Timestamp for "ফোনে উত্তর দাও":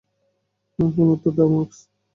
0.73-1.47